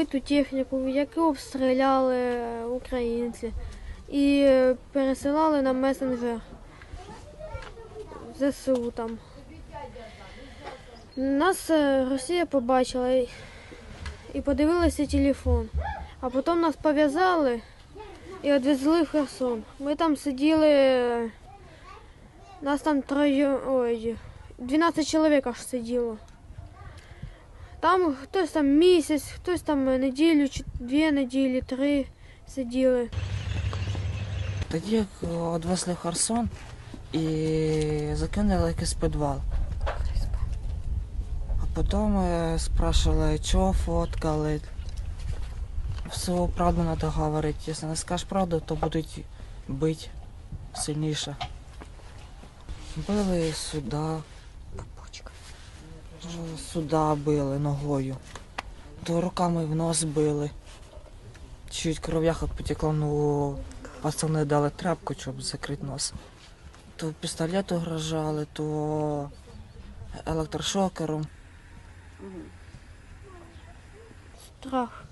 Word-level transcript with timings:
биту 0.00 0.20
техніку, 0.20 0.88
яку 0.88 1.20
обстріляли 1.20 2.40
українці, 2.64 3.52
і 4.08 4.42
е, 4.44 4.76
пересилали 4.92 5.62
на 5.62 5.72
месенджер 5.72 6.40
ЗСУ 8.38 8.90
там. 8.90 9.18
Нас 11.16 11.70
е, 11.70 12.06
Росія 12.10 12.46
побачила 12.46 13.12
і 14.34 14.40
подивилася 14.40 15.06
телефон. 15.06 15.68
А 16.20 16.30
потім 16.30 16.60
нас 16.60 16.76
пов'язали 16.76 17.60
і 18.42 18.52
відвезли 18.52 19.02
в 19.02 19.08
Херсон. 19.08 19.62
Ми 19.78 19.94
там 19.94 20.16
сиділи. 20.16 21.30
Нас 22.62 22.80
там 22.80 23.02
троє. 23.02 23.58
Ой, 23.66 24.16
12 24.58 25.08
чоловік 25.08 25.46
аж 25.46 25.66
сиділо. 25.66 26.16
Там 27.80 28.14
хтось 28.22 28.50
там 28.50 28.66
місяць, 28.66 29.24
хтось 29.34 29.60
там 29.60 29.84
неділю, 29.84 30.48
чи 30.48 30.64
дві 30.74 31.12
неділі, 31.12 31.62
три 31.66 32.06
сиділи. 32.48 33.10
Тоді 34.70 34.96
як 34.96 35.06
відвезли 35.22 35.92
в 35.92 35.96
Херсон 35.96 36.48
і 37.12 38.10
закинули 38.12 38.68
якийсь 38.68 38.94
підвал. 38.94 39.40
А 41.62 41.74
потім 41.74 42.18
е, 42.18 42.58
спрашивали, 42.58 43.38
чого 43.38 43.72
фоткали. 43.72 44.60
Всю 46.10 46.48
правду 46.48 46.96
треба 46.98 47.14
говорити. 47.14 47.58
Якщо 47.66 47.86
не 47.86 47.96
скажеш 47.96 48.26
правду, 48.26 48.62
то 48.66 48.74
будуть 48.74 49.24
бити 49.68 50.06
сильніше. 50.74 51.36
Били 53.08 53.52
сюди. 53.52 53.96
Сюди 56.72 57.14
били 57.14 57.58
ногою. 57.58 58.16
То 59.04 59.20
руками 59.20 59.64
в 59.64 59.74
нос 59.74 60.04
били. 60.04 60.50
Чуть 61.70 61.98
кров'яха 61.98 62.46
потекла, 62.46 62.92
ну 62.92 63.58
пацани 64.02 64.44
дали 64.44 64.70
тряпку, 64.70 65.14
щоб 65.14 65.42
закрити 65.42 65.86
нос. 65.86 66.12
То 66.96 67.14
пістолет 67.20 67.72
угрожали, 67.72 68.46
то 68.52 69.30
електрошокером. 70.26 71.26
Страх. 74.60 75.04